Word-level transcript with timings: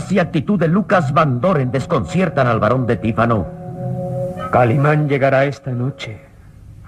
Palabras 0.00 0.12
y 0.12 0.18
actitud 0.18 0.58
de 0.58 0.68
Lucas 0.68 1.12
Van 1.12 1.40
Doren 1.40 1.70
desconciertan 1.70 2.46
al 2.46 2.60
varón 2.60 2.86
de 2.86 2.96
Tífano. 2.96 3.46
Calimán 4.50 5.08
llegará 5.08 5.44
esta 5.44 5.70
noche. 5.70 6.18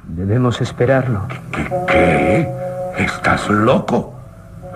Debemos 0.05 0.61
esperarlo. 0.61 1.27
¿Qué? 1.87 2.49
¿Estás 2.99 3.49
loco? 3.49 4.15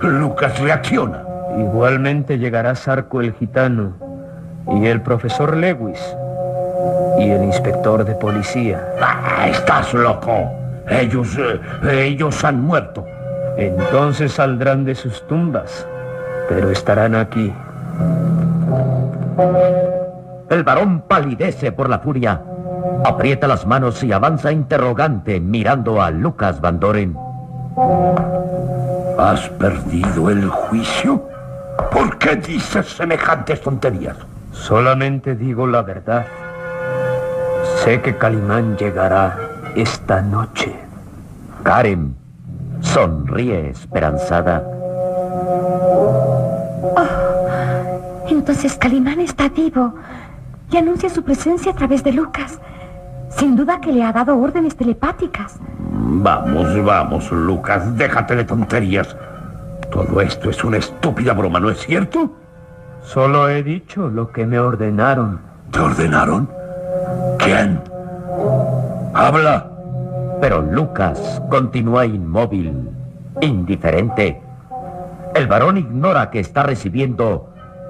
Lucas 0.01 0.59
reacciona. 0.59 1.23
Igualmente 1.57 2.37
llegará 2.37 2.75
Sarco 2.75 3.21
el 3.21 3.33
gitano 3.33 3.93
y 4.67 4.85
el 4.85 5.01
profesor 5.01 5.55
Lewis 5.55 5.99
y 7.19 7.29
el 7.29 7.43
inspector 7.43 8.05
de 8.05 8.13
policía. 8.15 8.79
Ah, 9.01 9.47
estás 9.49 9.93
loco. 9.93 10.51
Ellos, 10.89 11.37
eh, 11.37 12.05
ellos 12.05 12.43
han 12.43 12.61
muerto. 12.61 13.05
Entonces 13.57 14.33
saldrán 14.33 14.85
de 14.85 14.93
sus 14.93 15.25
tumbas, 15.27 15.87
pero 16.47 16.69
estarán 16.69 17.15
aquí. 17.15 17.51
El 20.49 20.63
varón 20.63 21.01
palidece 21.07 21.71
por 21.71 21.89
la 21.89 21.99
furia, 21.99 22.41
aprieta 23.05 23.47
las 23.47 23.65
manos 23.65 24.03
y 24.03 24.11
avanza 24.11 24.51
interrogante 24.51 25.39
mirando 25.39 26.01
a 26.01 26.09
Lucas 26.09 26.61
Van 26.61 26.79
Doren. 26.79 27.15
¿Has 29.17 29.49
perdido 29.49 30.29
el 30.29 30.47
juicio? 30.47 31.23
¿Por 31.91 32.17
qué 32.17 32.35
dices 32.35 32.87
semejantes 32.87 33.61
tonterías? 33.61 34.17
Solamente 34.51 35.35
digo 35.35 35.67
la 35.67 35.81
verdad. 35.81 36.25
Sé 37.83 38.01
que 38.01 38.17
Calimán 38.17 38.77
llegará 38.77 39.37
esta 39.75 40.21
noche. 40.21 40.75
Karen 41.63 42.15
sonríe 42.81 43.69
esperanzada. 43.69 44.76
Entonces 48.29 48.75
Calimán 48.75 49.19
está 49.21 49.49
vivo 49.49 49.93
y 50.71 50.77
anuncia 50.77 51.09
su 51.09 51.23
presencia 51.23 51.71
a 51.71 51.75
través 51.75 52.03
de 52.03 52.11
Lucas. 52.11 52.59
Sin 53.29 53.55
duda 53.55 53.79
que 53.79 53.91
le 53.91 54.03
ha 54.03 54.11
dado 54.11 54.37
órdenes 54.37 54.75
telepáticas. 54.75 55.59
Vamos, 55.79 56.83
vamos, 56.83 57.31
Lucas, 57.31 57.97
déjate 57.97 58.35
de 58.35 58.45
tonterías. 58.45 59.15
Todo 59.91 60.21
esto 60.21 60.49
es 60.49 60.63
una 60.63 60.77
estúpida 60.77 61.33
broma, 61.33 61.59
¿no 61.59 61.69
es 61.69 61.79
cierto? 61.79 62.31
Solo 63.03 63.47
he 63.49 63.63
dicho 63.63 64.09
lo 64.09 64.31
que 64.31 64.45
me 64.45 64.59
ordenaron. 64.59 65.39
¿Te 65.71 65.79
ordenaron? 65.79 66.49
¿Quién? 67.39 67.81
Habla. 69.13 69.71
Pero 70.41 70.61
Lucas 70.61 71.41
continúa 71.49 72.05
inmóvil, 72.05 72.89
indiferente. 73.41 74.41
El 75.33 75.47
varón 75.47 75.77
ignora 75.77 76.29
que 76.29 76.39
está 76.39 76.63
recibiendo 76.63 77.46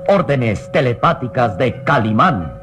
órdenes 0.07 0.71
telepáticas 0.71 1.57
de 1.57 1.83
Calimán. 1.83 2.53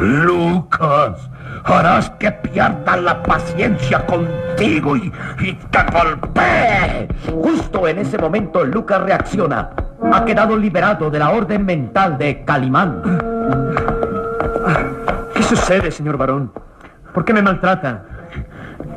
Lucas, 0.00 1.30
harás 1.64 2.10
que 2.10 2.30
pierda 2.30 2.96
la 2.96 3.22
paciencia 3.22 4.04
contigo 4.06 4.96
y, 4.96 5.12
y 5.40 5.52
te 5.54 5.78
golpee. 5.92 7.08
Justo 7.32 7.88
en 7.88 7.98
ese 7.98 8.18
momento 8.18 8.64
Lucas 8.64 9.02
reacciona. 9.02 9.70
Ha 10.12 10.24
quedado 10.24 10.56
liberado 10.56 11.10
de 11.10 11.18
la 11.18 11.30
orden 11.30 11.64
mental 11.64 12.16
de 12.18 12.44
Calimán. 12.44 13.02
¿Qué 15.34 15.42
sucede, 15.42 15.90
señor 15.90 16.16
varón? 16.16 16.52
¿Por 17.12 17.24
qué 17.24 17.32
me 17.32 17.42
maltrata? 17.42 18.04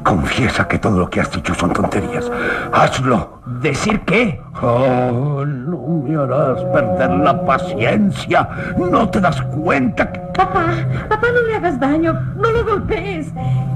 Confiesa 0.03 0.67
que 0.67 0.79
todo 0.79 0.99
lo 0.99 1.09
que 1.09 1.21
has 1.21 1.31
dicho 1.31 1.53
son 1.55 1.71
tonterías. 1.71 2.29
Hazlo. 2.73 3.41
¿Decir 3.61 4.01
qué? 4.01 4.41
Oh, 4.61 5.45
no 5.45 6.03
me 6.03 6.15
harás 6.15 6.61
perder 6.65 7.09
la 7.11 7.45
paciencia. 7.45 8.47
¿No 8.77 9.09
te 9.09 9.21
das 9.21 9.41
cuenta 9.41 10.11
que... 10.11 10.19
Papá, 10.19 10.73
papá, 11.07 11.27
no 11.33 11.41
le 11.47 11.55
hagas 11.55 11.79
daño, 11.79 12.13
no 12.35 12.51
lo 12.51 12.65
golpees. 12.65 13.27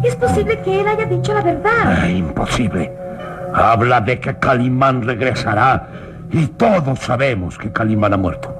Es 0.03 0.15
posible 0.15 0.59
que 0.62 0.81
él 0.81 0.88
haya 0.88 1.06
dicho 1.06 1.33
la 1.33 1.41
verdad. 1.41 1.97
Ah, 2.01 2.09
imposible. 2.09 2.91
Habla 3.53 4.01
de 4.01 4.19
que 4.19 4.38
Calimán 4.38 5.03
regresará 5.03 5.88
y 6.31 6.47
todos 6.47 7.00
sabemos 7.00 7.57
que 7.57 7.71
Calimán 7.71 8.13
ha 8.13 8.18
muerto. 8.18 8.53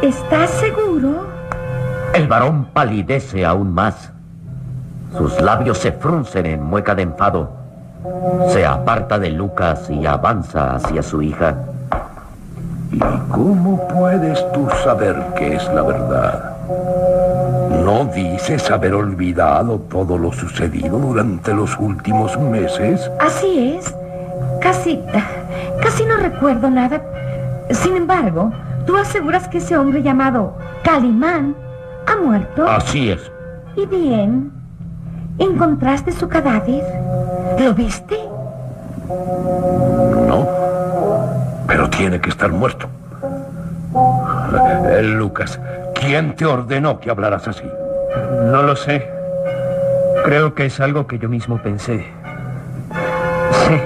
¿Estás 0.00 0.50
seguro? 0.50 1.26
El 2.14 2.26
varón 2.26 2.66
palidece 2.72 3.44
aún 3.44 3.72
más. 3.72 4.12
Sus 5.16 5.40
labios 5.40 5.78
se 5.78 5.92
fruncen 5.92 6.46
en 6.46 6.62
mueca 6.62 6.94
de 6.94 7.02
enfado. 7.02 7.50
Se 8.48 8.64
aparta 8.64 9.18
de 9.18 9.30
Lucas 9.30 9.88
y 9.90 10.06
avanza 10.06 10.76
hacia 10.76 11.02
su 11.02 11.22
hija. 11.22 11.54
¿Y 12.90 12.98
cómo 13.30 13.86
puedes 13.88 14.44
tú 14.52 14.68
saber 14.84 15.16
que 15.36 15.56
es 15.56 15.64
la 15.72 15.82
verdad? 15.82 16.52
¿No 17.84 18.04
dices 18.06 18.70
haber 18.70 18.94
olvidado 18.94 19.78
todo 19.90 20.18
lo 20.18 20.32
sucedido 20.32 20.98
durante 20.98 21.52
los 21.54 21.78
últimos 21.78 22.38
meses? 22.38 23.10
Así 23.20 23.76
es. 23.76 23.94
Casi... 24.60 25.00
casi 25.82 26.04
no 26.04 26.16
recuerdo 26.16 26.70
nada. 26.70 27.00
Sin 27.70 27.96
embargo, 27.96 28.52
tú 28.86 28.96
aseguras 28.96 29.48
que 29.48 29.58
ese 29.58 29.76
hombre 29.76 30.02
llamado 30.02 30.54
Calimán 30.84 31.56
ha 32.06 32.16
muerto. 32.16 32.68
Así 32.68 33.10
es. 33.10 33.30
Y 33.76 33.86
bien, 33.86 34.51
¿encontraste 35.38 36.12
su 36.12 36.28
cadáver? 36.28 36.82
¿Lo 37.58 37.74
viste? 37.74 38.16
No, 40.28 40.48
pero 41.66 41.88
tiene 41.90 42.20
que 42.20 42.30
estar 42.30 42.50
muerto. 42.50 42.88
Eh, 44.88 45.02
Lucas, 45.02 45.60
¿quién 45.94 46.34
te 46.34 46.46
ordenó 46.46 47.00
que 47.00 47.10
hablaras 47.10 47.48
así? 47.48 47.64
No 48.50 48.62
lo 48.62 48.76
sé. 48.76 49.08
Creo 50.24 50.54
que 50.54 50.66
es 50.66 50.80
algo 50.80 51.06
que 51.06 51.18
yo 51.18 51.28
mismo 51.28 51.58
pensé. 51.58 52.06
Sí, 53.66 53.80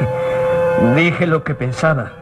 dije 0.95 1.27
lo 1.27 1.45
que 1.45 1.55
pensaba. 1.55 2.13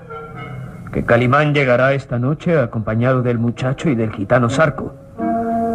Que 0.92 1.04
Calimán 1.04 1.54
llegará 1.54 1.92
esta 1.92 2.18
noche 2.18 2.58
acompañado 2.58 3.22
del 3.22 3.38
muchacho 3.38 3.88
y 3.88 3.94
del 3.94 4.12
gitano 4.12 4.48
Sarco. 4.48 4.94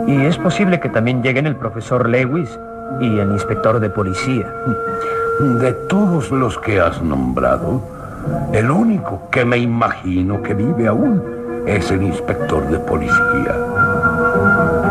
Y 0.07 0.25
es 0.25 0.37
posible 0.37 0.79
que 0.79 0.89
también 0.89 1.21
lleguen 1.21 1.45
el 1.45 1.55
profesor 1.55 2.07
Lewis 2.07 2.57
y 2.99 3.19
el 3.19 3.31
inspector 3.31 3.79
de 3.79 3.89
policía. 3.89 4.53
De 5.39 5.73
todos 5.87 6.31
los 6.31 6.57
que 6.59 6.79
has 6.79 7.01
nombrado, 7.01 7.81
el 8.51 8.69
único 8.69 9.29
que 9.31 9.45
me 9.45 9.57
imagino 9.57 10.41
que 10.43 10.53
vive 10.53 10.87
aún 10.87 11.23
es 11.65 11.89
el 11.91 12.03
inspector 12.03 12.67
de 12.69 12.79
policía. 12.79 13.55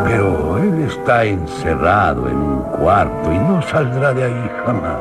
Pero 0.04 0.58
él 0.58 0.86
está 0.86 1.24
encerrado 1.24 2.28
en 2.28 2.36
un 2.36 2.62
cuarto 2.62 3.32
y 3.32 3.38
no 3.38 3.60
saldrá 3.62 4.14
de 4.14 4.24
ahí 4.24 4.50
jamás. 4.64 5.00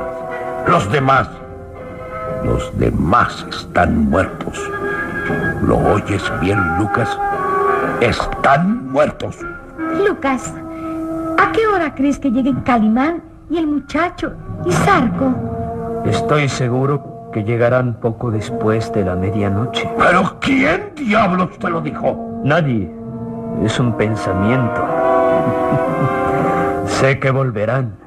Los 0.68 0.92
demás, 0.92 1.30
los 2.44 2.78
demás 2.78 3.46
están 3.50 4.10
muertos. 4.10 4.60
¿Lo 5.62 5.78
oyes 5.78 6.24
bien, 6.42 6.60
Lucas? 6.78 7.18
Están 8.02 8.88
muertos. 8.92 9.38
Lucas, 10.06 10.54
¿a 11.38 11.52
qué 11.52 11.68
hora 11.68 11.94
crees 11.96 12.20
que 12.20 12.32
lleguen 12.32 12.62
Calimán 12.62 13.24
y 13.50 13.58
el 13.58 13.68
muchacho 13.68 14.34
y 14.66 14.72
Sarco? 14.72 15.34
Estoy 16.06 16.50
seguro 16.50 17.30
que 17.32 17.44
llegarán 17.44 17.96
poco 17.96 18.32
después 18.32 18.92
de 18.94 19.04
la 19.04 19.16
medianoche. 19.16 19.90
¿Pero 19.98 20.38
quién 20.40 20.92
diablos 20.96 21.58
te 21.60 21.70
lo 21.70 21.82
dijo? 21.82 22.42
Nadie. 22.44 22.92
Es 23.64 23.80
un 23.80 23.98
pensamiento. 23.98 24.86
sé 26.88 27.20
que 27.20 27.32
volverán. 27.32 28.07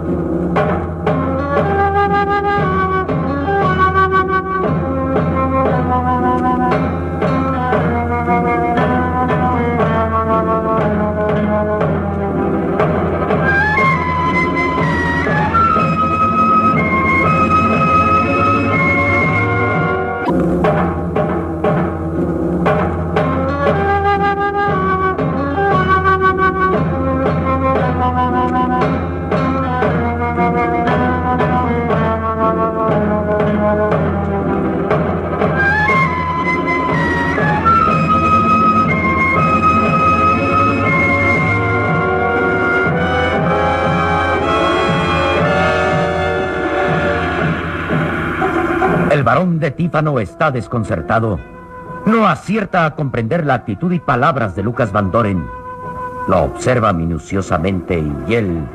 El 49.21 49.25
varón 49.25 49.59
de 49.59 49.69
Tífano 49.69 50.19
está 50.19 50.49
desconcertado. 50.49 51.39
No 52.07 52.27
acierta 52.27 52.85
a 52.87 52.95
comprender 52.95 53.45
la 53.45 53.53
actitud 53.53 53.91
y 53.91 53.99
palabras 53.99 54.55
de 54.55 54.63
Lucas 54.63 54.91
Van 54.91 55.11
Doren. 55.11 55.45
Lo 56.27 56.45
observa 56.45 56.91
minuciosamente 56.91 58.03
y 58.27 58.33
él 58.33 58.67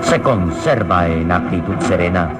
se 0.00 0.20
conserva 0.20 1.06
en 1.06 1.30
actitud 1.30 1.76
serena. 1.78 2.32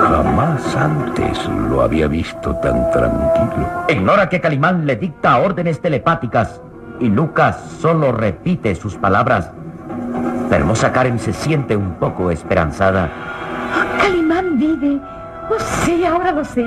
Jamás 0.00 0.74
antes 0.74 1.48
lo 1.48 1.80
había 1.82 2.08
visto 2.08 2.56
tan 2.56 2.90
tranquilo. 2.90 3.68
Ignora 3.88 4.28
que 4.28 4.40
Calimán 4.40 4.86
le 4.86 4.96
dicta 4.96 5.38
órdenes 5.38 5.80
telepáticas 5.80 6.60
y 6.98 7.08
Lucas 7.08 7.56
solo 7.78 8.10
repite 8.10 8.74
sus 8.74 8.96
palabras. 8.96 9.52
La 10.50 10.56
hermosa 10.56 10.90
Karen 10.90 11.20
se 11.20 11.32
siente 11.32 11.76
un 11.76 11.94
poco 12.00 12.32
esperanzada. 12.32 13.08
Calimán 14.00 14.58
vive. 14.58 15.00
Oh, 15.50 15.58
sí, 15.84 16.04
ahora 16.04 16.30
lo 16.30 16.44
sé. 16.44 16.62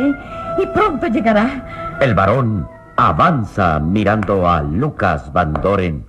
Y 0.59 0.65
pronto 0.67 1.07
llegará. 1.07 1.97
El 2.01 2.13
varón 2.13 2.67
avanza 2.97 3.79
mirando 3.79 4.49
a 4.49 4.61
Lucas 4.61 5.31
Van 5.31 5.53
Doren. 5.53 6.05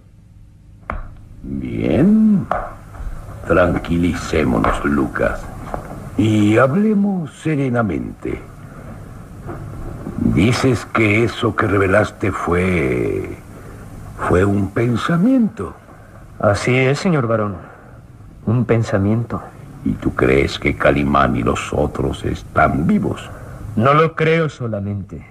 Bien. 1.43 2.47
Tranquilicémonos, 3.47 4.85
Lucas. 4.85 5.40
Y 6.16 6.59
hablemos 6.59 7.31
serenamente. 7.33 8.43
Dices 10.35 10.85
que 10.87 11.25
eso 11.25 11.54
que 11.54 11.66
revelaste 11.66 12.33
fue... 12.33 13.37
fue 14.28 14.45
un 14.45 14.71
pensamiento. 14.71 15.75
Así 16.40 16.76
es, 16.76 16.99
señor 16.99 17.28
varón. 17.28 17.54
Un 18.47 18.64
pensamiento. 18.64 19.40
¿Y 19.85 19.93
tú 19.93 20.14
crees 20.14 20.59
que 20.59 20.75
Calimán 20.76 21.37
y 21.37 21.43
los 21.43 21.73
otros 21.73 22.25
están 22.25 22.87
vivos? 22.87 23.29
No 23.76 23.93
lo 23.93 24.14
creo 24.14 24.49
solamente. 24.49 25.25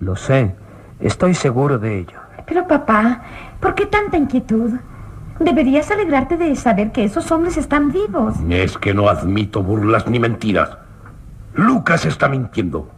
Lo 0.00 0.16
sé. 0.16 0.54
Estoy 1.00 1.34
seguro 1.34 1.78
de 1.78 1.98
ello. 1.98 2.18
Pero 2.46 2.66
papá, 2.66 3.22
¿por 3.60 3.74
qué 3.74 3.86
tanta 3.86 4.16
inquietud? 4.16 4.72
Deberías 5.38 5.90
alegrarte 5.90 6.36
de 6.36 6.56
saber 6.56 6.90
que 6.92 7.04
esos 7.04 7.30
hombres 7.30 7.56
están 7.56 7.92
vivos. 7.92 8.34
Es 8.48 8.78
que 8.78 8.94
no 8.94 9.08
admito 9.08 9.62
burlas 9.62 10.08
ni 10.08 10.18
mentiras. 10.18 10.70
Lucas 11.54 12.06
está 12.06 12.28
mintiendo. 12.28 12.90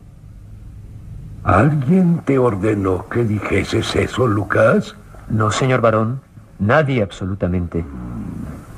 ¿Alguien 1.43 2.21
te 2.25 2.39
ordenó 2.39 3.09
que 3.09 3.25
dijeses 3.25 3.97
eso, 3.97 4.27
Lucas? 4.27 4.95
No, 5.29 5.51
señor 5.51 5.81
varón. 5.81 6.21
Nadie 6.59 7.03
absolutamente. 7.03 7.85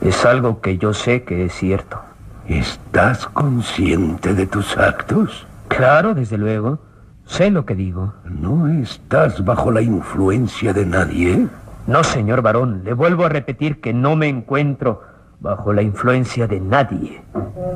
Es 0.02 0.24
algo 0.24 0.60
que 0.60 0.78
yo 0.78 0.92
sé 0.92 1.22
que 1.22 1.44
es 1.44 1.54
cierto. 1.54 2.00
¿Estás 2.48 3.26
consciente 3.26 4.34
de 4.34 4.46
tus 4.46 4.76
actos? 4.76 5.46
Claro, 5.68 6.12
desde 6.14 6.36
luego. 6.36 6.80
Sé 7.24 7.50
lo 7.50 7.64
que 7.64 7.76
digo. 7.76 8.12
¿No 8.24 8.66
estás 8.68 9.44
bajo 9.44 9.70
la 9.70 9.80
influencia 9.80 10.72
de 10.72 10.84
nadie? 10.84 11.46
No, 11.86 12.02
señor 12.02 12.42
varón. 12.42 12.82
Le 12.84 12.94
vuelvo 12.94 13.24
a 13.24 13.28
repetir 13.28 13.80
que 13.80 13.94
no 13.94 14.16
me 14.16 14.28
encuentro 14.28 15.02
bajo 15.38 15.72
la 15.72 15.82
influencia 15.82 16.48
de 16.48 16.60
nadie. 16.60 17.22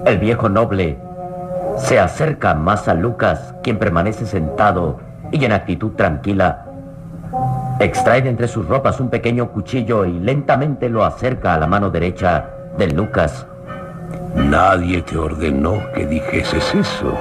El 0.05 0.19
viejo 0.19 0.49
noble 0.49 0.99
se 1.79 2.01
acerca 2.01 2.55
más 2.55 2.89
a 2.89 2.95
Lucas, 2.95 3.55
quien 3.63 3.79
permanece 3.79 4.27
sentado 4.27 4.99
y 5.31 5.45
en 5.45 5.53
actitud 5.53 5.93
tranquila. 5.93 6.66
Extrae 7.79 8.23
de 8.23 8.31
entre 8.31 8.49
sus 8.49 8.67
ropas 8.67 9.01
un 9.01 9.11
pequeño 9.11 9.51
cuchillo 9.51 10.07
y 10.07 10.19
lentamente 10.19 10.89
lo 10.89 11.05
acerca 11.05 11.55
a 11.55 11.59
la 11.59 11.67
mano 11.67 11.91
derecha 11.91 12.49
de 12.79 12.89
Lucas. 12.89 13.47
Nadie 14.35 15.03
te 15.03 15.19
ordenó 15.19 15.81
que 15.95 16.07
dijeses 16.07 16.75
eso. 16.75 17.15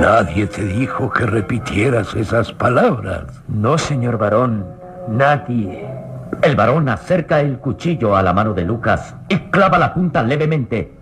Nadie 0.00 0.46
te 0.46 0.64
dijo 0.64 1.10
que 1.10 1.24
repitieras 1.24 2.14
esas 2.14 2.52
palabras. 2.52 3.24
No, 3.48 3.78
señor 3.78 4.18
varón, 4.18 4.66
nadie. 5.08 5.88
El 6.42 6.56
varón 6.56 6.88
acerca 6.88 7.40
el 7.40 7.58
cuchillo 7.58 8.16
a 8.16 8.22
la 8.22 8.32
mano 8.32 8.54
de 8.54 8.64
Lucas 8.64 9.14
y 9.28 9.38
clava 9.50 9.78
la 9.78 9.94
punta 9.94 10.22
levemente. 10.22 10.92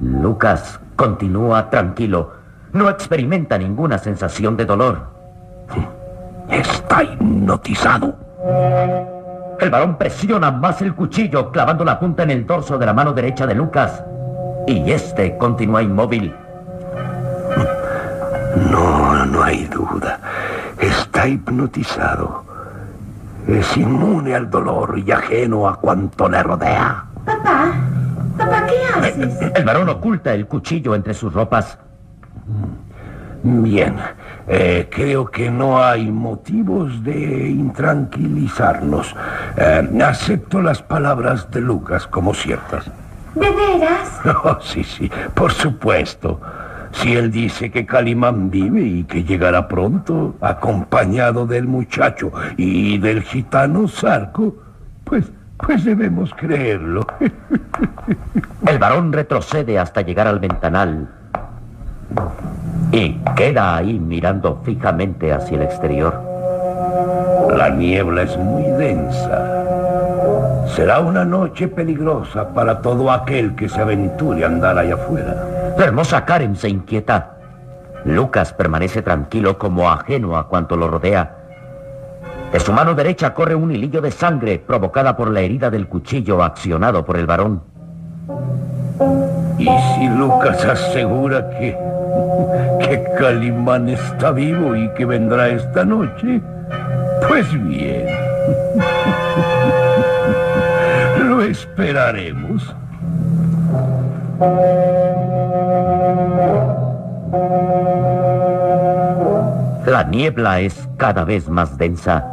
Lucas 0.00 0.80
continúa 0.96 1.70
tranquilo. 1.70 2.32
No 2.72 2.88
experimenta 2.88 3.58
ninguna 3.58 3.98
sensación 3.98 4.56
de 4.56 4.64
dolor. 4.64 5.21
Está 6.52 7.02
hipnotizado. 7.02 8.14
El 9.58 9.70
varón 9.70 9.96
presiona 9.96 10.50
más 10.50 10.82
el 10.82 10.94
cuchillo, 10.94 11.50
clavando 11.50 11.84
la 11.84 11.98
punta 11.98 12.24
en 12.24 12.30
el 12.30 12.46
dorso 12.46 12.76
de 12.78 12.86
la 12.86 12.92
mano 12.92 13.12
derecha 13.12 13.46
de 13.46 13.54
Lucas. 13.54 14.04
Y 14.66 14.90
este 14.90 15.38
continúa 15.38 15.82
inmóvil. 15.82 16.34
No, 18.70 19.24
no 19.26 19.42
hay 19.42 19.64
duda. 19.64 20.20
Está 20.78 21.26
hipnotizado. 21.26 22.44
Es 23.46 23.76
inmune 23.76 24.34
al 24.34 24.50
dolor 24.50 24.98
y 24.98 25.10
ajeno 25.10 25.68
a 25.68 25.76
cuanto 25.76 26.28
le 26.28 26.42
rodea. 26.42 27.04
Papá, 27.24 27.72
papá, 28.36 28.66
¿qué 28.66 29.08
haces? 29.08 29.52
El 29.54 29.64
varón 29.64 29.88
oculta 29.88 30.34
el 30.34 30.46
cuchillo 30.46 30.94
entre 30.94 31.14
sus 31.14 31.32
ropas. 31.32 31.78
Bien, 33.44 33.96
eh, 34.46 34.88
creo 34.88 35.26
que 35.26 35.50
no 35.50 35.82
hay 35.82 36.10
motivos 36.10 37.02
de 37.02 37.48
intranquilizarnos. 37.48 39.16
Eh, 39.56 40.02
acepto 40.04 40.62
las 40.62 40.80
palabras 40.80 41.50
de 41.50 41.60
Lucas 41.60 42.06
como 42.06 42.34
ciertas. 42.34 42.90
¿De 43.34 43.50
veras? 43.50 44.20
Oh, 44.44 44.58
sí, 44.60 44.84
sí, 44.84 45.10
por 45.34 45.52
supuesto. 45.52 46.40
Si 46.92 47.16
él 47.16 47.32
dice 47.32 47.72
que 47.72 47.84
Calimán 47.84 48.50
vive 48.50 48.82
y 48.82 49.04
que 49.04 49.24
llegará 49.24 49.66
pronto, 49.66 50.36
acompañado 50.40 51.46
del 51.46 51.66
muchacho 51.66 52.30
y 52.56 52.98
del 52.98 53.22
gitano 53.22 53.88
Zarco, 53.88 54.56
pues, 55.02 55.32
pues 55.56 55.84
debemos 55.84 56.32
creerlo. 56.34 57.04
El 58.66 58.78
varón 58.78 59.12
retrocede 59.12 59.78
hasta 59.78 60.02
llegar 60.02 60.28
al 60.28 60.38
ventanal 60.38 61.08
y 62.92 63.18
queda 63.34 63.76
ahí 63.76 63.98
mirando 63.98 64.60
fijamente 64.62 65.32
hacia 65.32 65.56
el 65.56 65.62
exterior. 65.62 66.20
La 67.56 67.70
niebla 67.70 68.22
es 68.22 68.36
muy 68.36 68.62
densa. 68.62 69.62
Será 70.68 71.00
una 71.00 71.24
noche 71.24 71.68
peligrosa 71.68 72.48
para 72.48 72.80
todo 72.80 73.10
aquel 73.10 73.54
que 73.54 73.68
se 73.68 73.80
aventure 73.80 74.44
a 74.44 74.46
andar 74.46 74.78
allá 74.78 74.94
afuera. 74.94 75.74
La 75.76 75.84
hermosa 75.84 76.24
Karen 76.24 76.56
se 76.56 76.68
inquieta. 76.68 77.32
Lucas 78.04 78.52
permanece 78.52 79.02
tranquilo 79.02 79.58
como 79.58 79.90
ajeno 79.90 80.36
a 80.36 80.48
cuanto 80.48 80.76
lo 80.76 80.88
rodea. 80.88 81.36
De 82.52 82.60
su 82.60 82.72
mano 82.72 82.94
derecha 82.94 83.32
corre 83.32 83.54
un 83.54 83.70
hilillo 83.72 84.00
de 84.00 84.10
sangre 84.10 84.58
provocada 84.58 85.16
por 85.16 85.30
la 85.30 85.40
herida 85.40 85.70
del 85.70 85.88
cuchillo 85.88 86.42
accionado 86.42 87.04
por 87.04 87.16
el 87.16 87.26
varón. 87.26 87.62
¿Y 89.58 89.64
si 89.64 90.08
Lucas 90.08 90.64
asegura 90.64 91.50
que, 91.50 91.76
que 92.80 92.81
Calimán 93.18 93.88
está 93.88 94.32
vivo 94.32 94.74
y 94.74 94.88
que 94.94 95.04
vendrá 95.04 95.48
esta 95.48 95.84
noche? 95.84 96.40
Pues 97.28 97.52
bien. 97.64 98.06
Lo 101.28 101.42
esperaremos. 101.42 102.74
La 109.86 110.04
niebla 110.04 110.60
es 110.60 110.88
cada 110.96 111.24
vez 111.24 111.48
más 111.48 111.76
densa. 111.76 112.26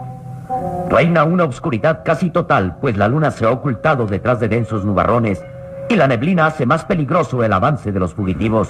Reina 0.90 1.24
una 1.24 1.44
oscuridad 1.44 2.02
casi 2.04 2.30
total, 2.30 2.78
pues 2.82 2.98
la 2.98 3.08
luna 3.08 3.32
se 3.32 3.46
ha 3.46 3.52
ocultado 3.52 4.08
detrás 4.08 4.40
de 4.40 4.48
densos 4.48 4.86
nubarrones 4.86 5.44
y 5.90 5.96
la 5.96 6.08
neblina 6.08 6.46
hace 6.46 6.66
más 6.66 6.86
peligroso 6.86 7.44
el 7.44 7.54
avance 7.54 7.92
de 7.92 8.00
los 8.00 8.14
fugitivos. 8.14 8.70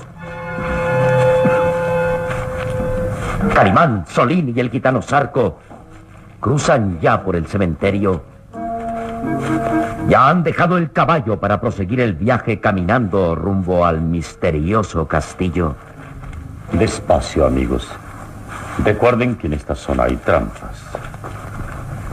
Carimán, 3.48 4.05
Solín 4.08 4.53
y 4.55 4.60
el 4.60 4.69
gitano 4.69 5.01
Sarco 5.01 5.60
cruzan 6.39 7.00
ya 7.00 7.24
por 7.24 7.36
el 7.36 7.48
cementerio. 7.48 8.24
Ya 10.08 10.29
han 10.29 10.43
dejado 10.43 10.77
el 10.77 10.91
caballo 10.91 11.39
para 11.39 11.62
proseguir 11.62 12.01
el 12.01 12.13
viaje 12.13 12.60
caminando 12.60 13.36
rumbo 13.36 13.86
al 13.86 14.01
misterioso 14.01 15.08
castillo. 15.08 15.75
Despacio, 16.74 17.46
amigos. 17.46 17.88
Recuerden 18.84 19.36
que 19.36 19.48
en 19.48 19.53
esta 19.53 19.75
zona 19.75 20.03
hay 20.03 20.17
trampas. 20.17 20.84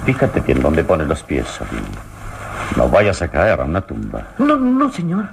Fíjate 0.05 0.41
bien 0.41 0.61
dónde 0.61 0.85
pones 0.85 1.09
los 1.09 1.23
pies, 1.23 1.47
Solín. 1.47 1.85
No 2.77 2.89
vayas 2.89 3.23
a 3.23 3.29
caer 3.29 3.61
a 3.61 3.65
una 3.65 3.81
tumba. 3.81 4.23
No, 4.39 4.57
no, 4.57 4.91
señor. 4.91 5.27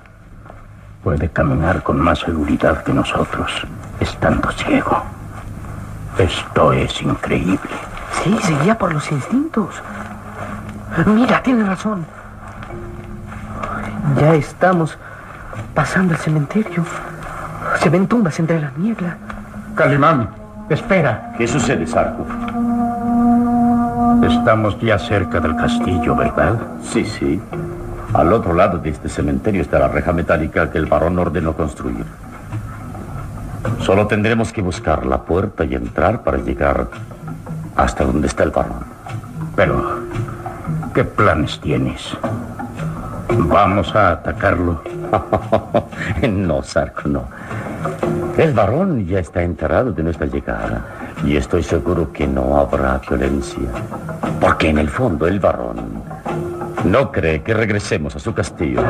Puede 1.03 1.29
caminar 1.29 1.83
con 1.83 1.99
más 1.99 2.19
seguridad 2.19 2.83
que 2.83 2.93
nosotros, 2.93 3.51
estando 3.99 4.51
ciego. 4.51 5.03
Esto 6.17 6.73
es 6.73 7.01
increíble. 7.01 7.57
Sí, 8.23 8.37
seguía 8.43 8.77
por 8.77 8.93
los 8.93 9.11
instintos. 9.11 9.81
Mira, 11.05 11.41
tiene 11.41 11.63
razón. 11.63 12.05
Ya 14.19 14.35
estamos 14.35 14.97
pasando 15.73 16.13
el 16.13 16.19
cementerio. 16.19 16.85
Se 17.79 17.89
ven 17.89 18.07
tumbas 18.07 18.39
entre 18.39 18.61
la 18.61 18.71
niebla. 18.77 19.17
Calimán, 19.75 20.29
espera. 20.69 21.33
¿Qué 21.37 21.47
sucede, 21.47 21.87
Sarko? 21.87 22.25
Estamos 24.23 24.79
ya 24.79 24.99
cerca 24.99 25.39
del 25.39 25.55
castillo, 25.55 26.15
¿verdad? 26.15 26.59
Sí, 26.83 27.05
sí. 27.05 27.41
Al 28.13 28.31
otro 28.31 28.53
lado 28.53 28.77
de 28.77 28.91
este 28.91 29.09
cementerio 29.09 29.61
está 29.61 29.79
la 29.79 29.87
reja 29.87 30.13
metálica 30.13 30.69
que 30.69 30.77
el 30.77 30.85
varón 30.85 31.17
ordenó 31.17 31.53
construir. 31.53 32.05
Solo 33.83 34.07
tendremos 34.07 34.53
que 34.53 34.61
buscar 34.61 35.05
la 35.05 35.23
puerta 35.23 35.65
y 35.65 35.75
entrar 35.75 36.23
para 36.23 36.37
llegar 36.37 36.87
hasta 37.75 38.05
donde 38.05 38.27
está 38.27 38.43
el 38.43 38.51
varón. 38.51 38.85
Pero, 39.57 39.99
¿qué 40.93 41.03
planes 41.03 41.59
tienes? 41.59 42.17
¿Vamos 43.29 43.93
a 43.93 44.11
atacarlo? 44.11 44.81
no, 46.29 46.63
Sarko, 46.63 47.09
no. 47.09 47.25
El 48.37 48.53
varón 48.53 49.05
ya 49.05 49.19
está 49.19 49.43
enterado 49.43 49.91
de 49.91 50.01
nuestra 50.01 50.27
llegada 50.27 50.85
y 51.25 51.35
estoy 51.35 51.61
seguro 51.61 52.09
que 52.13 52.25
no 52.25 52.57
habrá 52.57 52.99
violencia. 52.99 53.67
Porque 54.39 54.69
en 54.69 54.77
el 54.77 54.87
fondo 54.87 55.27
el 55.27 55.41
varón 55.41 56.01
no 56.85 57.11
cree 57.11 57.43
que 57.43 57.53
regresemos 57.53 58.15
a 58.15 58.19
su 58.19 58.33
castillo. 58.33 58.81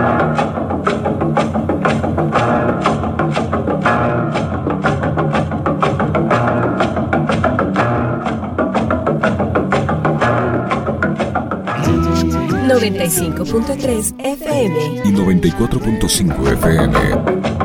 ...95.3 12.83 14.13
FM... 14.19 15.01
y 15.05 15.13
94.5 15.13 16.53
FM. 16.53 17.62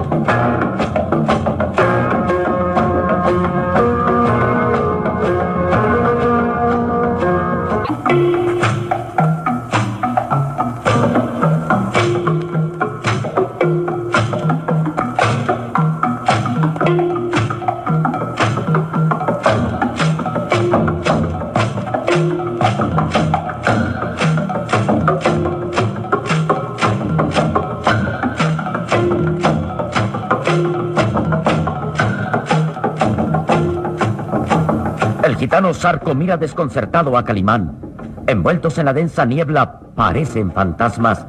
Sarco 35.79 36.13
mira 36.13 36.37
desconcertado 36.37 37.17
a 37.17 37.25
Calimán. 37.25 37.79
Envueltos 38.27 38.79
en 38.79 38.87
la 38.87 38.93
densa 38.93 39.25
niebla, 39.25 39.79
parecen 39.95 40.51
fantasmas. 40.51 41.25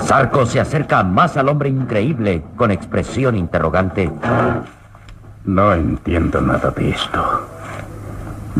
Sarco 0.00 0.44
se 0.44 0.60
acerca 0.60 1.02
más 1.02 1.38
al 1.38 1.48
hombre 1.48 1.70
increíble 1.70 2.44
con 2.56 2.70
expresión 2.70 3.34
interrogante. 3.36 4.12
No 5.46 5.72
entiendo 5.72 6.42
nada 6.42 6.70
de 6.72 6.90
esto. 6.90 7.48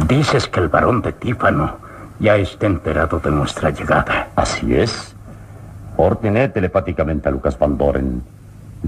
Dices 0.09 0.49
que 0.49 0.61
el 0.61 0.69
varón 0.69 1.03
de 1.03 1.13
Tífano 1.13 1.77
ya 2.19 2.37
está 2.37 2.65
enterado 2.65 3.21
de 3.21 3.31
nuestra 3.31 3.71
llegada. 3.71 4.29
Así 4.35 4.75
es. 4.75 5.15
Ordené 5.99 6.49
telepáticamente 6.49 7.29
a 7.29 7.33
Lucas 7.33 7.59
Van 7.59 7.77
Doren. 7.77 8.23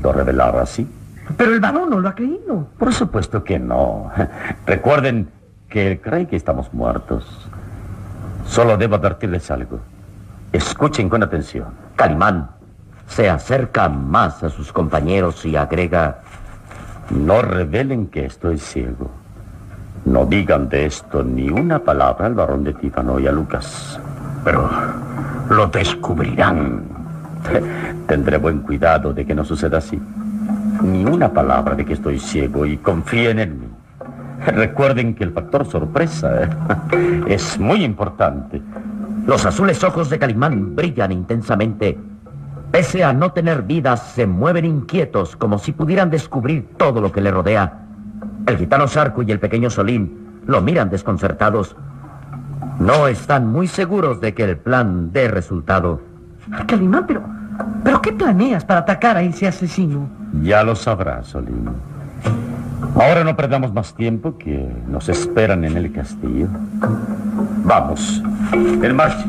¿Lo 0.02 0.12
revelara 0.12 0.62
así? 0.62 0.88
Pero 1.36 1.52
el 1.52 1.60
varón 1.60 1.90
no 1.90 2.00
lo 2.00 2.08
ha 2.08 2.14
creído. 2.14 2.68
Por 2.78 2.94
supuesto 2.94 3.44
que 3.44 3.58
no. 3.58 4.10
Recuerden 4.66 5.35
que 5.76 5.92
él 5.92 6.00
cree 6.00 6.26
que 6.26 6.36
estamos 6.36 6.72
muertos. 6.72 7.22
Solo 8.46 8.78
debo 8.78 8.94
advertirles 8.94 9.50
algo. 9.50 9.78
Escuchen 10.50 11.10
con 11.10 11.22
atención. 11.22 11.66
Calimán 11.96 12.48
se 13.06 13.28
acerca 13.28 13.86
más 13.90 14.42
a 14.42 14.48
sus 14.48 14.72
compañeros 14.72 15.44
y 15.44 15.54
agrega... 15.54 16.20
No 17.10 17.42
revelen 17.42 18.06
que 18.06 18.24
estoy 18.24 18.56
ciego. 18.56 19.10
No 20.06 20.24
digan 20.24 20.70
de 20.70 20.86
esto 20.86 21.22
ni 21.22 21.50
una 21.50 21.78
palabra 21.78 22.24
al 22.24 22.32
varón 22.32 22.64
de 22.64 22.72
Tífano 22.72 23.20
y 23.20 23.26
a 23.26 23.32
Lucas. 23.32 24.00
Pero 24.44 24.70
lo 25.50 25.66
descubrirán. 25.66 26.84
Tendré 28.08 28.38
buen 28.38 28.60
cuidado 28.60 29.12
de 29.12 29.26
que 29.26 29.34
no 29.34 29.44
suceda 29.44 29.76
así. 29.76 30.00
Ni 30.82 31.04
una 31.04 31.30
palabra 31.30 31.74
de 31.74 31.84
que 31.84 31.92
estoy 31.92 32.18
ciego 32.18 32.64
y 32.64 32.78
confíen 32.78 33.40
en 33.40 33.60
mí. 33.60 33.75
Recuerden 34.46 35.14
que 35.14 35.24
el 35.24 35.32
factor 35.32 35.66
sorpresa 35.66 36.44
¿eh? 36.44 36.48
es 37.28 37.58
muy 37.58 37.84
importante. 37.84 38.60
Los 39.26 39.44
azules 39.44 39.82
ojos 39.82 40.10
de 40.10 40.18
Calimán 40.18 40.76
brillan 40.76 41.12
intensamente. 41.12 41.98
Pese 42.70 43.04
a 43.04 43.12
no 43.12 43.32
tener 43.32 43.62
vidas, 43.62 44.02
se 44.14 44.26
mueven 44.26 44.64
inquietos 44.64 45.36
como 45.36 45.58
si 45.58 45.72
pudieran 45.72 46.10
descubrir 46.10 46.68
todo 46.76 47.00
lo 47.00 47.10
que 47.10 47.20
le 47.20 47.30
rodea. 47.30 47.80
El 48.46 48.58
gitano 48.58 48.86
Sarco 48.86 49.22
y 49.22 49.32
el 49.32 49.40
pequeño 49.40 49.70
Solín 49.70 50.42
lo 50.46 50.60
miran 50.60 50.90
desconcertados. 50.90 51.76
No 52.78 53.08
están 53.08 53.50
muy 53.50 53.66
seguros 53.66 54.20
de 54.20 54.34
que 54.34 54.44
el 54.44 54.58
plan 54.58 55.10
dé 55.12 55.28
resultado. 55.28 56.00
Calimán, 56.66 57.06
pero, 57.06 57.22
pero 57.82 58.02
¿qué 58.02 58.12
planeas 58.12 58.64
para 58.64 58.80
atacar 58.80 59.16
a 59.16 59.22
ese 59.22 59.48
asesino? 59.48 60.08
Ya 60.42 60.62
lo 60.62 60.76
sabrás, 60.76 61.28
Solín. 61.28 61.70
Ahora 62.94 63.24
no 63.24 63.36
perdamos 63.36 63.72
más 63.72 63.94
tiempo 63.94 64.36
que 64.38 64.68
nos 64.88 65.08
esperan 65.08 65.64
en 65.64 65.76
el 65.76 65.92
castillo. 65.92 66.48
Vamos, 67.64 68.22
en 68.52 68.96
marcha. 68.96 69.24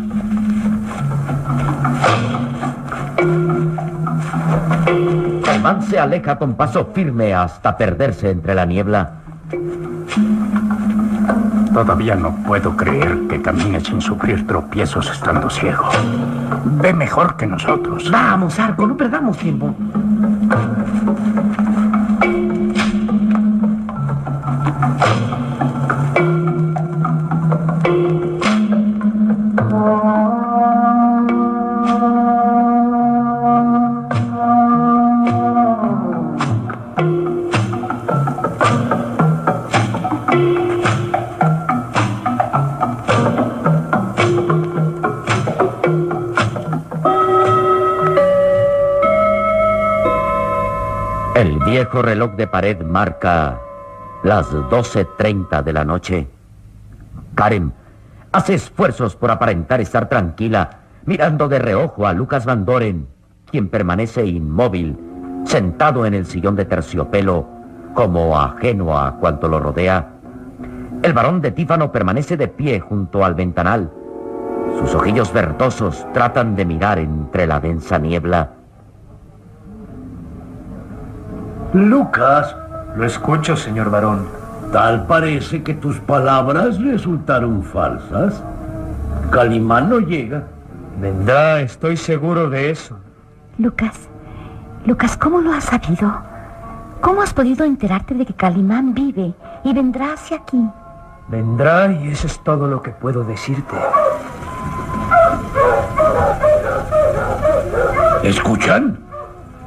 Calimán 5.44 5.82
se 5.84 6.00
aleja 6.00 6.38
con 6.38 6.56
paso 6.56 6.89
firme 6.94 7.34
hasta 7.34 7.75
perderse 7.77 8.30
entre 8.32 8.56
la 8.56 8.66
niebla. 8.66 9.12
Todavía 11.74 12.16
no 12.16 12.36
puedo 12.46 12.75
creer 12.75 13.27
que 13.30 13.42
camine 13.42 13.80
sin 13.82 14.01
sufrir 14.01 14.48
tropiezos 14.48 15.12
estando 15.12 15.50
ciego. 15.50 15.89
Ve 16.82 16.93
mejor 16.93 17.36
que 17.38 17.45
nosotros. 17.45 18.10
Vamos, 18.10 18.58
Arco, 18.60 18.88
no 18.88 18.98
perdamos 18.98 19.38
tiempo. 19.38 19.76
Reloj 52.01 52.36
de 52.36 52.47
pared 52.47 52.81
marca 52.81 53.60
las 54.23 54.51
12.30 54.51 55.63
de 55.63 55.73
la 55.73 55.86
noche. 55.86 56.27
Karen 57.36 57.73
hace 58.31 58.55
esfuerzos 58.55 59.15
por 59.15 59.31
aparentar 59.31 59.81
estar 59.81 60.10
tranquila, 60.10 60.69
mirando 61.05 61.47
de 61.47 61.60
reojo 61.60 62.07
a 62.07 62.13
Lucas 62.13 62.45
Van 62.45 62.65
Doren, 62.65 63.07
quien 63.49 63.69
permanece 63.69 64.25
inmóvil, 64.25 64.97
sentado 65.45 66.05
en 66.05 66.13
el 66.13 66.25
sillón 66.25 66.55
de 66.55 66.65
terciopelo, 66.65 67.47
como 67.93 68.39
ajeno 68.39 68.97
a 68.97 69.15
cuanto 69.15 69.47
lo 69.47 69.60
rodea. 69.60 70.13
El 71.03 71.13
varón 71.13 71.41
de 71.41 71.51
Tífano 71.51 71.91
permanece 71.91 72.38
de 72.38 72.47
pie 72.47 72.79
junto 72.79 73.23
al 73.23 73.36
ventanal. 73.36 73.91
Sus 74.79 74.93
ojillos 74.93 75.31
verdosos 75.31 76.05
tratan 76.13 76.55
de 76.55 76.65
mirar 76.65 76.99
entre 76.99 77.47
la 77.47 77.60
densa 77.60 77.97
niebla. 77.97 78.57
Lucas, 81.73 82.56
Lo 82.95 83.06
escucho, 83.06 83.56
señor 83.56 83.89
varón. 83.91 84.27
tal 84.71 85.06
parece 85.06 85.62
que 85.63 85.73
tus 85.75 85.99
palabras 85.99 86.82
resultaron 86.82 87.63
falsas. 87.63 88.41
Calimán 89.30 89.89
no 89.89 89.99
llega. 89.99 90.43
Vendrá, 90.99 91.60
estoy 91.62 91.95
seguro 91.95 92.49
de 92.49 92.71
eso. 92.71 92.97
Lucas, 93.60 94.08
Lucas, 94.86 95.15
¿cómo 95.17 95.41
lo 95.41 95.53
has 95.53 95.65
sabido? 95.65 96.12
¿Cómo 97.01 97.21
has 97.21 97.34
podido 97.34 97.65
enterarte 97.65 98.15
de 98.15 98.25
que 98.25 98.34
Calimán 98.34 98.93
vive 98.95 99.34
y 99.63 99.73
vendrá 99.73 100.13
hacia 100.13 100.38
aquí? 100.38 100.67
Vendrá 101.27 101.91
y 101.91 102.08
eso 102.10 102.25
es 102.25 102.39
todo 102.43 102.67
lo 102.67 102.82
que 102.82 102.91
puedo 102.91 103.23
decirte. 103.23 103.75
¿Escuchan? 108.23 108.97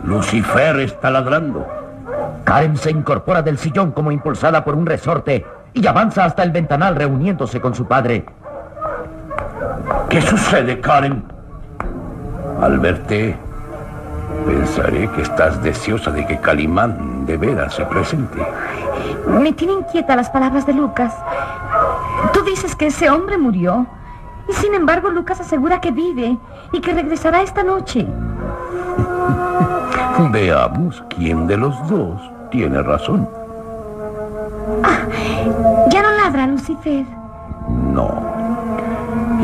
Lucifer 0.05 0.81
está 0.81 1.11
ladrando. 1.11 1.80
Karen 2.51 2.77
se 2.77 2.91
incorpora 2.91 3.43
del 3.43 3.59
sillón 3.59 3.93
como 3.93 4.11
impulsada 4.11 4.65
por 4.65 4.75
un 4.75 4.85
resorte 4.85 5.47
y 5.73 5.87
avanza 5.87 6.25
hasta 6.25 6.43
el 6.43 6.51
ventanal 6.51 6.97
reuniéndose 6.97 7.61
con 7.61 7.77
su 7.77 7.87
padre. 7.87 8.27
¿Qué 10.09 10.21
sucede, 10.21 10.81
Karen? 10.81 11.23
Al 12.61 12.81
verte, 12.81 13.37
pensaré 14.45 15.09
que 15.13 15.23
estás 15.23 15.63
deseosa 15.63 16.11
de 16.11 16.27
que 16.27 16.41
Calimán 16.41 17.25
de 17.25 17.37
veras 17.37 17.73
se 17.73 17.85
presente. 17.85 18.45
Me 19.29 19.53
tiene 19.53 19.75
inquieta 19.75 20.17
las 20.17 20.29
palabras 20.29 20.67
de 20.67 20.73
Lucas. 20.73 21.15
Tú 22.33 22.43
dices 22.43 22.75
que 22.75 22.89
ese 22.89 23.11
hombre 23.11 23.39
murió. 23.39 23.87
Y 24.49 24.55
sin 24.55 24.75
embargo, 24.75 25.09
Lucas 25.09 25.41
asegura 25.41 25.81
que 25.81 25.93
vive 25.93 26.37
y 26.73 26.81
que 26.81 26.95
regresará 26.95 27.43
esta 27.43 27.63
noche. 27.63 28.09
Veamos 30.33 31.05
quién 31.11 31.47
de 31.47 31.57
los 31.57 31.89
dos 31.89 32.21
tiene 32.51 32.83
razón. 32.83 33.29
Ya 35.91 36.03
no 36.03 36.11
ladra 36.13 36.47
Lucifer. 36.47 37.05
No. 37.93 38.31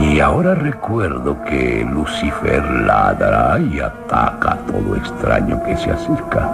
Y 0.01 0.21
ahora 0.21 0.55
recuerdo 0.55 1.43
que 1.45 1.87
Lucifer 1.91 2.63
ladra 2.63 3.59
y 3.59 3.81
ataca 3.81 4.53
a 4.53 4.57
todo 4.59 4.97
extraño 4.97 5.63
que 5.65 5.77
se 5.77 5.91
acerca. 5.91 6.51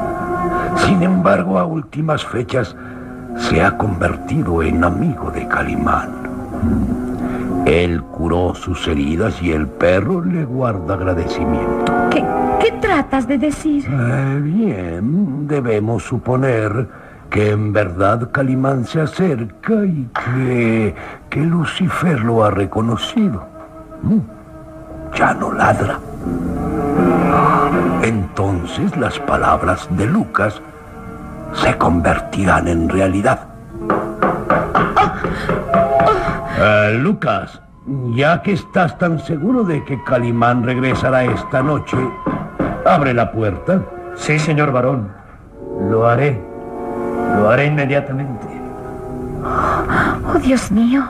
Sin 0.86 1.02
embargo, 1.02 1.58
a 1.58 1.64
últimas 1.64 2.24
fechas 2.24 2.74
se 3.36 3.62
ha 3.62 3.76
convertido 3.76 4.62
en 4.62 4.84
amigo 4.84 5.30
de 5.30 5.46
Calimán. 5.48 6.10
Él 7.66 8.02
curó 8.02 8.54
sus 8.54 8.86
heridas 8.88 9.40
y 9.42 9.52
el 9.52 9.68
perro 9.68 10.24
le 10.24 10.44
guarda 10.44 10.94
agradecimiento. 10.94 11.92
¿Qué, 12.10 12.24
qué 12.62 12.72
tratas 12.81 13.27
de 13.27 13.38
decir? 13.38 13.85
Eh, 13.90 14.40
bien, 14.42 15.46
debemos 15.48 16.05
suponer 16.05 16.88
que 17.29 17.51
en 17.51 17.72
verdad 17.72 18.31
Calimán 18.31 18.85
se 18.85 19.01
acerca 19.01 19.85
y 19.85 20.09
que, 20.25 20.94
que 21.29 21.40
Lucifer 21.40 22.20
lo 22.20 22.44
ha 22.44 22.51
reconocido. 22.51 23.44
Mm, 24.03 24.18
Ya 25.16 25.35
no 25.35 25.53
ladra. 25.53 25.98
Entonces 28.03 28.96
las 28.96 29.18
palabras 29.20 29.88
de 29.96 30.07
Lucas 30.07 30.61
se 31.55 31.77
convertirán 31.77 32.68
en 32.68 32.88
realidad. 32.88 33.46
Eh, 36.59 36.98
Lucas, 37.01 37.61
ya 38.14 38.40
que 38.42 38.53
estás 38.53 38.96
tan 38.98 39.18
seguro 39.18 39.64
de 39.64 39.85
que 39.85 40.03
Calimán 40.05 40.62
regresará 40.62 41.25
esta 41.25 41.62
noche, 41.62 41.96
abre 42.84 43.14
la 43.14 43.32
puerta. 43.32 43.82
Sí, 44.16 44.38
señor 44.38 44.72
varón. 44.72 45.12
Lo 45.90 46.06
haré. 46.06 46.40
Lo 47.36 47.50
haré 47.50 47.66
inmediatamente. 47.66 48.46
Oh, 49.42 50.38
Dios 50.38 50.70
mío. 50.70 51.04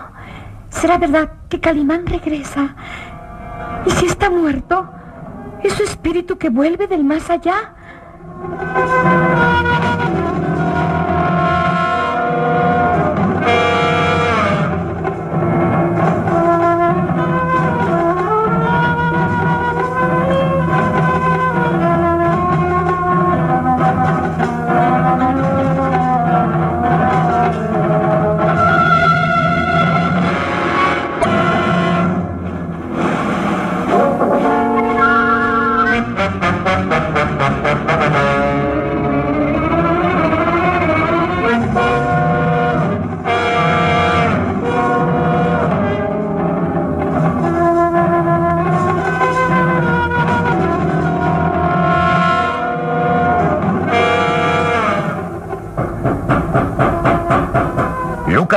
¿Será 0.70 0.98
verdad 0.98 1.30
que 1.48 1.60
Calimán 1.60 2.06
regresa? 2.06 2.74
¿Y 3.86 3.90
si 3.90 4.06
está 4.06 4.30
muerto? 4.30 4.88
¿Es 5.62 5.74
su 5.74 5.82
espíritu 5.82 6.38
que 6.38 6.48
vuelve 6.48 6.86
del 6.86 7.04
más 7.04 7.28
allá? 7.30 7.74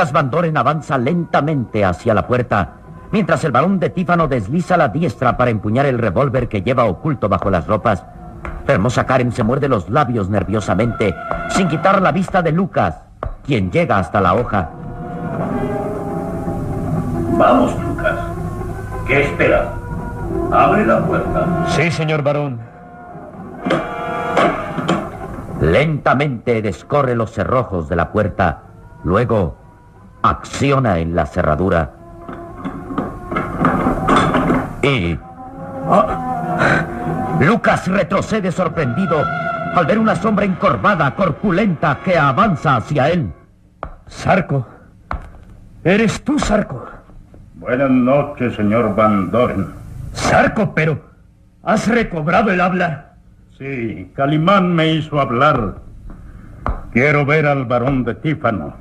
Lucas 0.06 0.12
Van 0.12 0.30
Doren 0.30 0.56
avanza 0.56 0.98
lentamente 0.98 1.84
hacia 1.84 2.14
la 2.14 2.28
puerta, 2.28 2.74
mientras 3.10 3.42
el 3.42 3.50
varón 3.50 3.80
de 3.80 3.90
Tífano 3.90 4.28
desliza 4.28 4.76
la 4.76 4.86
diestra 4.86 5.36
para 5.36 5.50
empuñar 5.50 5.84
el 5.84 5.98
revólver 5.98 6.48
que 6.48 6.62
lleva 6.62 6.84
oculto 6.84 7.28
bajo 7.28 7.50
las 7.50 7.66
ropas. 7.66 8.04
La 8.68 8.74
hermosa 8.74 9.04
Karen 9.04 9.32
se 9.32 9.42
muerde 9.42 9.68
los 9.68 9.90
labios 9.90 10.30
nerviosamente, 10.30 11.12
sin 11.48 11.66
quitar 11.66 12.00
la 12.00 12.12
vista 12.12 12.40
de 12.40 12.52
Lucas, 12.52 13.02
quien 13.44 13.72
llega 13.72 13.98
hasta 13.98 14.20
la 14.20 14.34
hoja. 14.34 14.70
Vamos, 17.36 17.74
Lucas. 17.82 18.16
¿Qué 19.08 19.22
espera? 19.24 19.72
Abre 20.52 20.86
la 20.86 21.04
puerta. 21.04 21.66
Sí, 21.66 21.90
señor 21.90 22.22
varón. 22.22 22.60
Lentamente 25.60 26.62
descorre 26.62 27.16
los 27.16 27.32
cerrojos 27.32 27.88
de 27.88 27.96
la 27.96 28.12
puerta, 28.12 28.62
luego 29.02 29.65
acciona 30.26 30.98
en 30.98 31.14
la 31.14 31.26
cerradura 31.26 31.90
y... 34.86 35.18
Lucas 37.40 37.86
retrocede 37.88 38.50
sorprendido 38.50 39.22
al 39.74 39.86
ver 39.86 39.98
una 39.98 40.16
sombra 40.16 40.44
encorvada, 40.44 41.14
corpulenta, 41.14 41.98
que 42.04 42.16
avanza 42.16 42.76
hacia 42.76 43.10
él. 43.10 43.32
Sarco. 44.06 44.66
¿Eres 45.84 46.22
tú, 46.22 46.38
Sarco? 46.38 46.86
Buenas 47.54 47.90
noches, 47.90 48.54
señor 48.54 48.94
Van 48.94 49.30
Doren. 49.30 49.66
Sarco, 50.12 50.72
pero... 50.74 51.04
¿Has 51.62 51.88
recobrado 51.88 52.52
el 52.52 52.60
habla? 52.60 53.16
Sí, 53.58 54.10
Calimán 54.14 54.74
me 54.74 54.92
hizo 54.92 55.20
hablar. 55.20 55.74
Quiero 56.92 57.26
ver 57.26 57.46
al 57.46 57.64
varón 57.64 58.04
de 58.04 58.14
Tífano. 58.14 58.74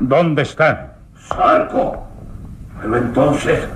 ¿Dónde 0.00 0.42
está? 0.42 0.94
Sarco. 1.28 2.06
Pero 2.80 2.96
entonces, 2.96 3.68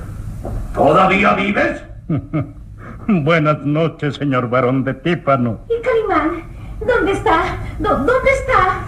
¿todavía 0.74 1.34
vives? 1.34 1.82
Buenas 3.08 3.58
noches, 3.60 4.16
señor 4.16 4.48
varón 4.50 4.82
de 4.84 4.94
Tífano. 4.94 5.60
¿Y 5.68 5.80
Calimán? 5.82 6.42
¿Dónde 6.84 7.12
está? 7.12 7.42
¿Dó- 7.78 7.96
¿Dónde 7.98 8.30
está? 8.30 8.80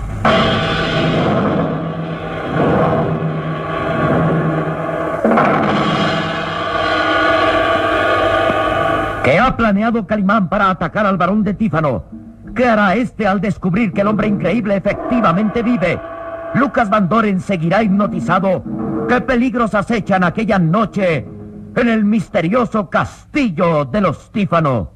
¿Qué 9.24 9.38
ha 9.38 9.54
planeado 9.56 10.06
Calimán 10.06 10.48
para 10.48 10.70
atacar 10.70 11.04
al 11.04 11.18
varón 11.18 11.42
de 11.44 11.52
Tífano? 11.52 12.04
¿Qué 12.54 12.66
hará 12.66 12.94
este 12.94 13.26
al 13.26 13.40
descubrir 13.40 13.92
que 13.92 14.00
el 14.00 14.06
hombre 14.06 14.26
increíble 14.26 14.76
efectivamente 14.76 15.62
vive? 15.62 16.00
Lucas 16.54 16.88
Van 16.88 17.08
Doren 17.08 17.40
seguirá 17.40 17.82
hipnotizado. 17.82 18.62
¿Qué 19.08 19.20
peligros 19.20 19.74
acechan 19.74 20.24
aquella 20.24 20.58
noche 20.58 21.26
en 21.74 21.88
el 21.88 22.04
misterioso 22.04 22.88
castillo 22.88 23.84
de 23.84 24.00
los 24.00 24.30
Tífano? 24.30 24.92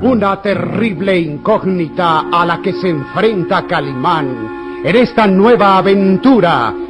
Una 0.00 0.40
terrible 0.40 1.18
incógnita 1.18 2.30
a 2.32 2.46
la 2.46 2.62
que 2.62 2.72
se 2.72 2.88
enfrenta 2.88 3.66
Calimán 3.66 4.80
en 4.84 4.96
esta 4.96 5.26
nueva 5.26 5.78
aventura 5.78 6.72